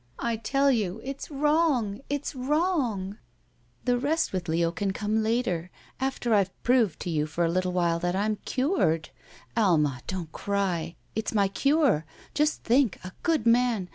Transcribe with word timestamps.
'"> 0.08 0.18
"I 0.18 0.36
tell 0.36 0.70
you 0.70 1.02
it's 1.04 1.30
wrong. 1.30 2.00
It's 2.08 2.34
wrong!" 2.34 3.18
"The 3.84 3.98
rest 3.98 4.32
with 4.32 4.48
Leo 4.48 4.72
can 4.72 4.92
come 4.94 5.22
later, 5.22 5.70
after 6.00 6.32
I've 6.32 6.58
proved 6.62 6.98
to 7.00 7.10
you 7.10 7.26
for 7.26 7.44
a 7.44 7.50
little 7.50 7.72
while 7.72 7.98
that 7.98 8.16
I'm 8.16 8.36
cured. 8.46 9.10
Alma, 9.54 10.00
don't 10.06 10.32
cry! 10.32 10.96
It's 11.14 11.34
my 11.34 11.48
cure. 11.48 12.06
Just 12.32 12.62
think, 12.64 12.98
a 13.04 13.12
good 13.22 13.44
man! 13.44 13.90